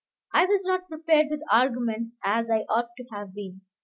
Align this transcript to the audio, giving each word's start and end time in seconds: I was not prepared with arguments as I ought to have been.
I 0.33 0.47
was 0.47 0.65
not 0.65 0.87
prepared 0.89 1.27
with 1.29 1.43
arguments 1.51 2.17
as 2.23 2.49
I 2.49 2.65
ought 2.69 2.89
to 2.97 3.03
have 3.11 3.35
been. 3.35 3.61